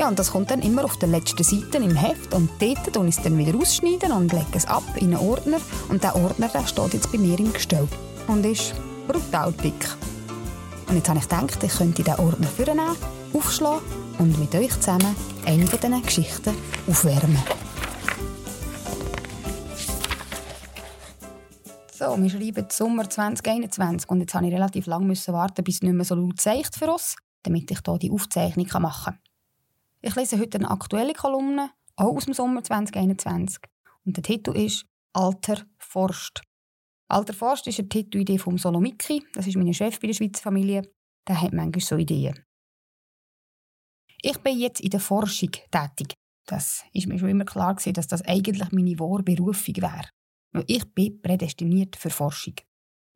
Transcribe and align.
Ja, 0.00 0.08
und 0.08 0.18
das 0.18 0.30
kommt 0.30 0.50
dann 0.50 0.62
immer 0.62 0.86
auf 0.86 0.96
der 0.96 1.10
letzten 1.10 1.44
Seite 1.44 1.76
im 1.76 1.94
Heft 1.94 2.32
und 2.32 2.48
dort 2.58 2.96
und 2.96 3.06
ich 3.06 3.18
es 3.18 3.22
dann 3.22 3.36
wieder 3.36 3.54
ausschneiden 3.54 4.12
und 4.12 4.32
lege 4.32 4.46
es 4.54 4.64
ab 4.64 4.82
in 4.96 5.14
einen 5.14 5.28
Ordner 5.28 5.58
und 5.90 6.02
der 6.02 6.16
Ordner 6.16 6.48
der 6.48 6.66
steht 6.66 6.94
jetzt 6.94 7.12
bei 7.12 7.18
mir 7.18 7.38
im 7.38 7.52
Gestell 7.52 7.86
und 8.26 8.46
ist 8.46 8.72
brutal 9.06 9.52
dick. 9.52 9.94
Und 10.88 10.96
jetzt 10.96 11.06
habe 11.10 11.18
ich 11.18 11.28
gedacht, 11.28 11.62
ich 11.62 11.76
könnte 11.76 12.02
diesen 12.02 12.18
Ordner 12.18 12.46
vornehmen, 12.46 12.96
aufschlagen 13.34 13.82
und 14.18 14.38
mit 14.38 14.54
euch 14.54 14.72
zusammen 14.80 15.14
eine 15.44 15.66
von 15.66 15.78
diesen 15.78 16.02
Geschichten 16.02 16.54
aufwärmen. 16.88 17.42
So, 21.98 22.16
wir 22.16 22.30
schreiben 22.30 22.66
Sommer 22.70 23.10
2021 23.10 24.08
und 24.08 24.20
jetzt 24.20 24.32
musste 24.32 24.48
ich 24.48 24.54
relativ 24.54 24.86
lange 24.86 25.14
warten, 25.14 25.62
bis 25.62 25.74
es 25.74 25.82
nicht 25.82 25.92
mehr 25.92 26.06
so 26.06 26.14
laut 26.14 26.40
zeigt 26.40 26.74
für 26.74 26.90
uns, 26.90 27.16
damit 27.42 27.70
ich 27.70 27.80
hier 27.84 27.98
die 27.98 28.10
Aufzeichnung 28.10 28.66
machen 28.80 29.12
kann. 29.12 29.29
Ich 30.02 30.14
lese 30.16 30.38
heute 30.38 30.56
eine 30.56 30.70
aktuelle 30.70 31.12
Kolumne, 31.12 31.72
auch 31.96 32.16
aus 32.16 32.24
dem 32.24 32.32
Sommer 32.32 32.64
2021. 32.64 33.62
Und 34.06 34.16
der 34.16 34.22
Titel 34.22 34.56
ist 34.56 34.86
Alter 35.12 35.66
forscht. 35.78 36.40
Alter 37.08 37.34
forscht 37.34 37.66
ist 37.66 37.80
eine 37.80 37.88
Titelidee 37.88 38.38
von 38.38 38.56
Solomiki, 38.56 39.22
das 39.34 39.46
ist 39.46 39.56
mein 39.56 39.74
Chef 39.74 40.00
bei 40.00 40.06
der 40.06 40.14
Schweizer 40.14 40.42
Familie. 40.42 40.90
Der 41.28 41.40
hat 41.40 41.52
manchmal 41.52 41.82
so 41.82 41.96
Ideen. 41.96 42.42
Ich 44.22 44.38
bin 44.38 44.58
jetzt 44.58 44.80
in 44.80 44.90
der 44.90 45.00
Forschung 45.00 45.50
tätig. 45.50 46.14
Das 46.46 46.82
ist 46.94 47.06
mir 47.06 47.18
schon 47.18 47.28
immer 47.28 47.44
klar 47.44 47.74
gewesen, 47.74 47.92
dass 47.92 48.06
das 48.06 48.22
eigentlich 48.22 48.72
meine 48.72 48.98
wahre 48.98 49.22
Berufung 49.22 49.76
wäre. 49.76 50.08
Ich 50.66 50.84
bin 50.94 51.20
prädestiniert 51.20 51.96
für 51.96 52.10
Forschung. 52.10 52.54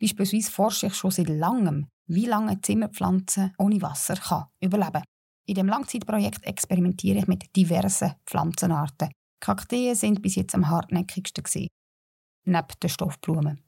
Beispielsweise 0.01 0.51
forsche 0.51 0.87
ich 0.89 0.95
schon 0.95 1.11
seit 1.11 1.29
langem, 1.31 1.89
wie 2.07 2.27
lange 2.27 2.61
Zimmerpflanzen 2.61 3.55
ohne 3.59 3.81
Wasser 3.81 4.17
kann 4.17 4.45
überleben. 4.61 5.03
In 5.47 5.55
dem 5.55 5.67
Langzeitprojekt 5.67 6.45
experimentiere 6.45 7.19
ich 7.19 7.27
mit 7.27 7.55
diversen 7.55 8.15
Pflanzenarten. 8.27 9.11
Kakteen 9.41 9.95
sind 9.95 10.23
bis 10.23 10.37
jetzt 10.37 10.55
am 10.55 10.71
hartnäckigsten 10.71 11.45
gewesen, 11.45 11.69
neben 12.45 12.81
den 12.83 12.89
Stoffblumen. 12.89 13.61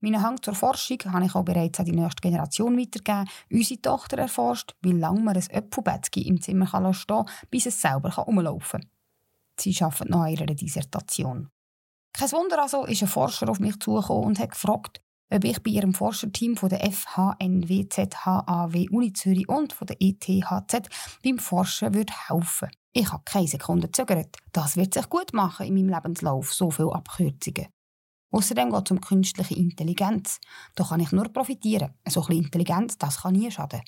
Meinen 0.00 0.22
Hang 0.22 0.42
zur 0.42 0.54
Forschung 0.54 0.98
habe 1.06 1.24
ich 1.24 1.34
auch 1.34 1.44
bereits 1.44 1.78
an 1.78 1.86
die 1.86 1.92
nächste 1.92 2.20
Generation 2.20 2.76
weitergegeben. 2.76 3.28
Unsere 3.50 3.80
Tochter 3.80 4.18
erforscht, 4.18 4.74
wie 4.82 4.92
lange 4.92 5.20
man 5.20 5.36
ein 5.36 5.50
Äpfelbettchen 5.50 6.24
im 6.24 6.42
Zimmer 6.42 6.66
stehen 6.92 7.24
kann, 7.24 7.30
bis 7.48 7.66
es 7.66 7.80
selber 7.80 8.14
herumlaufen 8.14 8.80
kann. 8.80 8.90
Sie 9.58 9.74
arbeitet 9.80 10.10
noch 10.10 10.22
an 10.22 10.32
ihrer 10.32 10.46
Dissertation. 10.46 11.48
Kein 12.12 12.32
Wunder 12.32 12.60
also 12.60 12.84
ist 12.84 13.02
ein 13.02 13.08
Forscher 13.08 13.48
auf 13.48 13.60
mich 13.60 13.78
zugekommen 13.78 14.24
und 14.24 14.38
hat 14.38 14.50
gefragt, 14.50 15.00
ob 15.34 15.44
ich 15.44 15.62
bei 15.62 15.70
ihrem 15.72 15.94
Forscherteam 15.94 16.56
von 16.56 16.68
der 16.68 16.80
FHNWZHAW 16.92 18.88
Uni 18.90 19.12
Zürich 19.12 19.48
und 19.48 19.72
von 19.72 19.86
der 19.86 19.96
ETHZ 20.00 20.88
beim 21.24 21.38
Forschen 21.38 21.92
würde 21.94 22.12
helfen 22.28 22.68
Ich 22.92 23.10
habe 23.12 23.24
keine 23.24 23.48
Sekunde 23.48 23.88
gezögert. 23.88 24.36
Das 24.52 24.76
wird 24.76 24.94
sich 24.94 25.08
gut 25.08 25.32
machen 25.32 25.66
in 25.66 25.74
meinem 25.74 25.88
Lebenslauf, 25.88 26.52
so 26.52 26.70
viele 26.70 26.94
Abkürzungen. 26.94 27.66
Außerdem 28.30 28.70
geht 28.70 28.84
es 28.84 28.90
um 28.90 29.00
künstliche 29.00 29.54
Intelligenz. 29.54 30.38
Da 30.74 30.84
kann 30.84 31.00
ich 31.00 31.12
nur 31.12 31.32
profitieren. 31.32 31.94
So 32.08 32.20
ein 32.22 32.26
bisschen 32.26 32.44
Intelligenz, 32.44 32.96
das 32.98 33.22
kann 33.22 33.34
nie 33.34 33.50
schaden. 33.50 33.82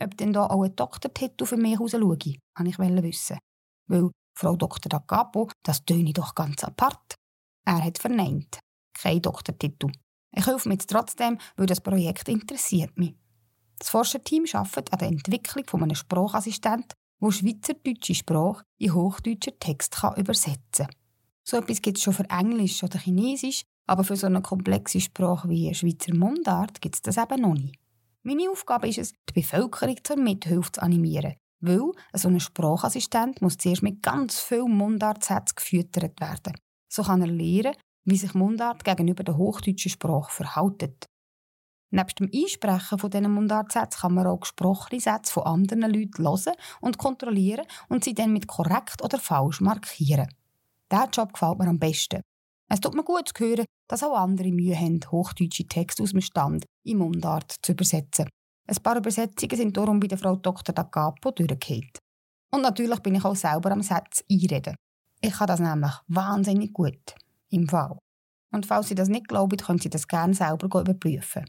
Ob 0.00 0.16
denn 0.16 0.32
da 0.32 0.46
auch 0.46 0.62
ein 0.62 0.74
Doktortitel 0.74 1.44
für 1.44 1.56
mich 1.58 1.78
rausschaue, 1.78 2.02
wollte 2.02 2.30
ich 2.30 2.78
wissen. 2.78 3.38
Weil 3.88 4.10
Frau 4.38 4.56
Dr. 4.56 4.88
Da 4.88 5.00
Capo, 5.00 5.50
das 5.62 5.84
töne 5.84 6.12
doch 6.12 6.34
ganz 6.34 6.64
apart. 6.64 7.14
Er 7.66 7.84
hat 7.84 7.98
verneint. 7.98 8.58
Kein 8.94 9.20
Doktortitel. 9.20 9.90
Ich 10.32 10.46
helfe 10.46 10.68
mir 10.68 10.78
trotzdem, 10.78 11.38
weil 11.56 11.66
das 11.66 11.80
Projekt 11.80 12.28
interessiert 12.28 12.96
mich. 12.98 13.14
Das 13.78 13.88
Forscherteam 13.88 14.44
arbeitet 14.52 14.92
an 14.92 14.98
der 14.98 15.08
Entwicklung 15.08 15.64
von 15.66 15.82
einem 15.82 15.94
Sprachassistent, 15.94 16.92
der 17.20 17.30
schweizerdeutsche 17.30 18.14
Sprache 18.14 18.64
in 18.78 18.94
hochdeutscher 18.94 19.58
Text 19.58 19.96
kann 19.96 20.16
übersetzen 20.16 20.86
kann. 20.86 20.94
So 21.42 21.56
etwas 21.56 21.82
gibt 21.82 21.96
es 21.98 22.04
schon 22.04 22.14
für 22.14 22.28
Englisch 22.30 22.82
oder 22.82 22.98
Chinesisch, 22.98 23.62
aber 23.86 24.04
für 24.04 24.16
so 24.16 24.26
eine 24.26 24.42
komplexe 24.42 25.00
Sprache 25.00 25.48
wie 25.48 25.74
Schweizer 25.74 26.14
Mundart 26.14 26.80
gibt 26.80 26.96
es 26.96 27.02
das 27.02 27.16
eben 27.16 27.40
noch 27.40 27.54
nicht. 27.54 27.76
Meine 28.22 28.50
Aufgabe 28.50 28.88
ist 28.88 28.98
es, 28.98 29.12
die 29.28 29.40
Bevölkerung 29.40 29.96
zur 30.04 30.16
Mithilfe 30.16 30.72
zu 30.72 30.82
animieren, 30.82 31.34
weil 31.60 31.90
so 32.12 32.28
ein 32.28 32.38
Sprachassistent 32.38 33.40
muss 33.40 33.56
zuerst 33.56 33.82
mit 33.82 34.02
ganz 34.02 34.38
vielen 34.38 34.76
Mundartsätzen 34.76 35.56
gefüttert 35.56 36.20
werden. 36.20 36.54
So 36.88 37.02
kann 37.02 37.22
er 37.22 37.28
lernen, 37.28 37.74
wie 38.10 38.16
sich 38.16 38.34
Mundart 38.34 38.84
gegenüber 38.84 39.22
der 39.22 39.36
hochdeutschen 39.36 39.90
Sprache 39.90 40.30
verhält. 40.30 41.06
Neben 41.92 42.14
dem 42.18 42.30
Einsprechen 42.32 42.98
von 42.98 43.10
diesen 43.10 43.32
Mundartsätzen 43.32 44.00
kann 44.00 44.14
man 44.14 44.26
auch 44.26 44.40
gesprochene 44.40 45.00
Sätze 45.00 45.32
von 45.32 45.44
anderen 45.44 45.92
Leuten 45.92 46.24
hören 46.24 46.54
und 46.80 46.98
kontrollieren 46.98 47.66
und 47.88 48.04
sie 48.04 48.14
dann 48.14 48.32
mit 48.32 48.46
korrekt 48.46 49.02
oder 49.02 49.18
falsch 49.18 49.60
markieren. 49.60 50.28
Dieser 50.90 51.08
Job 51.10 51.32
gefällt 51.32 51.58
mir 51.58 51.68
am 51.68 51.78
besten. 51.78 52.22
Es 52.68 52.80
tut 52.80 52.94
mir 52.94 53.02
gut 53.02 53.28
zu 53.28 53.44
hören, 53.44 53.64
dass 53.88 54.04
auch 54.04 54.16
andere 54.16 54.52
Mühe 54.52 54.76
haben, 54.76 55.00
hochdeutsche 55.10 55.66
Texte 55.66 56.04
aus 56.04 56.10
dem 56.10 56.20
Stand 56.20 56.64
in 56.84 56.98
Mundart 56.98 57.56
zu 57.62 57.72
übersetzen. 57.72 58.28
Ein 58.68 58.76
paar 58.76 58.96
Übersetzungen 58.96 59.56
sind 59.56 59.76
darum 59.76 59.98
bei 59.98 60.06
der 60.06 60.18
Frau 60.18 60.36
Dr. 60.36 60.72
Da 60.72 60.84
Capo 60.84 61.32
durchgefallen. 61.32 61.90
Und 62.52 62.62
natürlich 62.62 63.00
bin 63.00 63.16
ich 63.16 63.24
auch 63.24 63.34
selber 63.34 63.72
am 63.72 63.82
Satz 63.82 64.22
einreden. 64.30 64.76
Ich 65.20 65.32
kann 65.32 65.48
das 65.48 65.58
nämlich 65.58 65.92
wahnsinnig 66.06 66.72
gut 66.72 67.16
im 67.50 67.68
Fall. 67.68 67.98
Und 68.52 68.66
falls 68.66 68.88
Sie 68.88 68.94
das 68.94 69.08
nicht 69.08 69.28
glauben, 69.28 69.56
können 69.56 69.78
Sie 69.78 69.90
das 69.90 70.08
gerne 70.08 70.34
selber 70.34 70.80
überprüfen. 70.80 71.44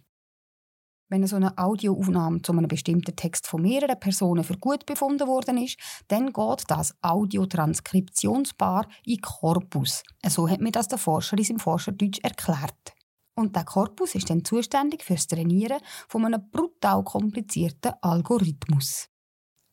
Wenn 1.09 1.27
so 1.27 1.35
eine 1.35 1.57
Audioaufnahme 1.57 2.41
zu 2.41 2.53
einem 2.53 2.69
bestimmten 2.69 3.15
Text 3.17 3.45
von 3.45 3.61
mehreren 3.61 3.99
Personen 3.99 4.45
für 4.45 4.57
gut 4.57 4.85
befunden 4.85 5.27
worden 5.27 5.57
ist, 5.57 5.77
dann 6.07 6.31
geht 6.31 6.63
das 6.67 6.95
Audiotranskriptionspaar 7.01 8.87
in 9.03 9.19
Korpus. 9.19 10.03
So 10.25 10.47
hat 10.47 10.61
mir 10.61 10.71
das 10.71 10.87
der 10.87 10.97
Forscher 10.97 11.37
in 11.37 11.43
seinem 11.43 11.59
Forscherdeutsch 11.59 12.19
erklärt. 12.23 12.93
Und 13.35 13.57
der 13.57 13.65
Korpus 13.65 14.15
ist 14.15 14.29
dann 14.29 14.45
zuständig 14.45 15.03
fürs 15.03 15.27
Trainieren 15.27 15.81
von 16.07 16.25
einem 16.25 16.49
brutal 16.49 17.03
komplizierten 17.03 17.91
Algorithmus. 18.01 19.09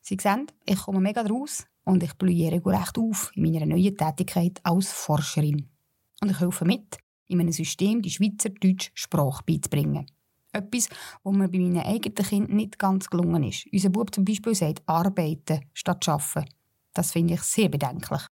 Sie 0.01 0.17
sehen, 0.21 0.47
ich 0.65 0.79
komme 0.79 1.01
mega 1.01 1.23
draus 1.23 1.67
und 1.85 2.03
ich 2.03 2.15
blühe 2.15 2.51
regelrecht 2.51 2.99
auf 2.99 3.31
in 3.37 3.45
meiner 3.45 3.67
neuen 3.67 3.97
Tätigkeit 3.97 4.59
als 4.65 4.91
Forscherin 4.91 5.69
und 6.21 6.31
ich 6.31 6.41
helfe 6.41 6.65
mit, 6.65 6.99
in 7.27 7.41
einem 7.41 7.53
System 7.53 8.03
die 8.03 8.11
schweizerdeutsche 8.11 8.91
Sprache 8.95 9.43
beizubringen. 9.45 10.07
Etwas, 10.53 10.89
was 11.23 11.35
mir 11.35 11.49
bei 11.49 11.59
meinen 11.59 11.83
eigenen 11.83 12.15
Kindern 12.15 12.57
nicht 12.57 12.79
ganz 12.79 13.11
gelungen 13.11 13.45
ist. 13.45 13.67
Unser 13.73 13.91
Bub 13.91 14.15
zum 14.15 14.25
Beispiel 14.25 14.55
sagt 14.55 14.83
arbeiten 14.87 15.61
statt 15.75 16.09
arbeiten. 16.09 16.49
Das 16.95 17.13
finde 17.13 17.35
ich 17.35 17.43
sehr 17.43 17.69
bedenklich. 17.69 18.23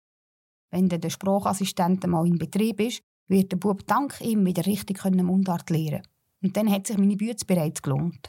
Wenn 0.71 0.89
der 0.89 1.11
Sprachassistent 1.11 2.07
mal 2.07 2.27
in 2.27 2.39
Betrieb 2.39 2.81
ist, 2.81 3.03
wird 3.29 3.53
der 3.53 3.59
Bub 3.59 3.87
dank 3.87 4.19
ihm 4.21 4.45
wieder 4.47 4.67
richtig 4.67 5.05
Mundart 5.05 5.71
lernen 5.71 6.03
Und 6.43 6.57
dann 6.57 6.71
hat 6.71 6.87
sich 6.87 6.99
meine 6.99 7.17
Bütze 7.17 7.45
bereits 7.45 7.83
gelohnt. 7.83 8.29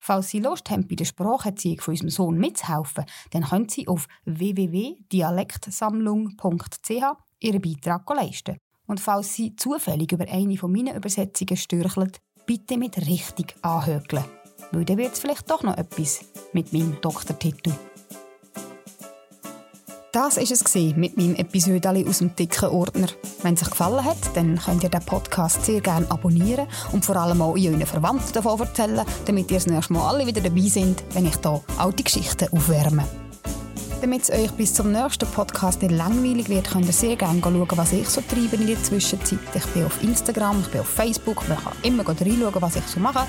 Falls 0.00 0.30
Sie 0.30 0.40
Lust 0.40 0.70
haben, 0.70 0.86
bei 0.86 0.94
der 0.94 1.04
Spracherziehung 1.04 1.80
von 1.80 1.92
unserem 1.92 2.10
Sohn 2.10 2.38
mitzuhelfen, 2.38 3.04
dann 3.30 3.44
können 3.44 3.68
Sie 3.68 3.88
auf 3.88 4.06
www.dialektsammlung.ch 4.24 6.90
Ihren 7.40 7.60
Beitrag 7.60 8.08
leisten. 8.10 8.56
Und 8.86 9.00
falls 9.00 9.34
Sie 9.34 9.56
zufällig 9.56 10.12
über 10.12 10.26
eine 10.28 10.56
von 10.56 10.72
meinen 10.72 10.96
Übersetzungen 10.96 11.56
stürcheln, 11.56 12.12
bitte 12.46 12.76
mit 12.76 12.96
richtig 12.98 13.54
anhökeln. 13.62 14.24
Weil 14.72 14.84
dann 14.84 14.98
wird 14.98 15.14
es 15.14 15.20
vielleicht 15.20 15.50
doch 15.50 15.62
noch 15.62 15.76
etwas 15.76 16.20
mit 16.52 16.72
meinem 16.72 17.00
Doktortitel. 17.00 17.72
Das 20.16 20.38
war 20.38 20.42
es 20.42 20.74
mit 20.96 21.18
meinem 21.18 21.34
Episode 21.34 22.04
aus 22.08 22.18
dem 22.18 22.34
dicken 22.34 22.70
Ordner. 22.70 23.08
Wenn 23.42 23.52
es 23.52 23.62
euch 23.62 23.68
gefallen 23.68 24.02
hat, 24.02 24.16
dann 24.34 24.58
könnt 24.58 24.82
ihr 24.82 24.88
den 24.88 25.04
Podcast 25.04 25.66
sehr 25.66 25.82
gerne 25.82 26.10
abonnieren 26.10 26.68
und 26.92 27.04
vor 27.04 27.16
allem 27.16 27.42
auch 27.42 27.54
euren 27.54 27.84
Verwandten 27.84 28.32
davon 28.32 28.58
erzählen, 28.60 29.04
damit 29.26 29.50
ihr 29.50 29.58
das 29.58 29.66
nächste 29.66 29.92
Mal 29.92 30.08
alle 30.08 30.26
wieder 30.26 30.40
dabei 30.40 30.62
sind, 30.62 31.04
wenn 31.12 31.26
ich 31.26 31.36
hier 31.36 31.60
alte 31.76 32.02
Geschichten 32.02 32.48
aufwärme. 32.50 33.04
Damit 34.00 34.22
es 34.22 34.30
euch 34.30 34.52
bis 34.52 34.74
zum 34.74 34.92
nächsten 34.92 35.26
Podcast 35.26 35.80
nicht 35.80 35.92
langweilig 35.92 36.48
wird, 36.48 36.70
könnt 36.70 36.86
ihr 36.86 36.92
sehr 36.92 37.16
gerne 37.16 37.40
schauen, 37.40 37.66
was 37.74 37.92
ich 37.92 38.08
so 38.08 38.20
treibe 38.20 38.56
in 38.56 38.66
der 38.66 38.82
Zwischenzeit. 38.82 39.38
Ich 39.54 39.66
bin 39.66 39.86
auf 39.86 40.02
Instagram, 40.02 40.60
ich 40.60 40.68
bin 40.68 40.82
auf 40.82 40.88
Facebook, 40.88 41.48
man 41.48 41.58
kann 41.58 41.72
immer 41.82 42.06
reinschauen, 42.06 42.62
was 42.62 42.76
ich 42.76 42.86
so 42.86 43.00
mache. 43.00 43.26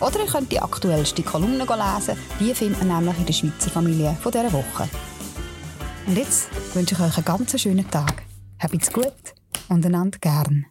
Oder 0.00 0.20
ihr 0.20 0.30
könnt 0.30 0.52
die 0.52 0.60
aktuellste 0.60 1.22
Kolumne 1.22 1.64
lesen, 1.64 2.16
die 2.38 2.54
findet 2.54 2.78
man 2.84 3.04
nämlich 3.04 3.18
in 3.18 3.26
der 3.26 3.32
Schweizer 3.32 3.70
Familie 3.70 4.16
von 4.22 4.30
dieser 4.30 4.52
Woche. 4.52 4.88
Und 6.06 6.16
jetzt 6.16 6.48
wünsche 6.74 6.94
ich 6.94 7.00
euch 7.00 7.16
einen 7.16 7.24
ganz 7.24 7.60
schönen 7.60 7.90
Tag. 7.90 8.22
Habt's 8.60 8.92
gut 8.92 9.34
und 9.68 9.84
einander 9.84 10.18
gern. 10.20 10.66